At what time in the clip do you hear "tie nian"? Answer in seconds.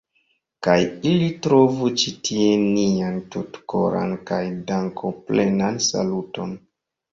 2.29-3.21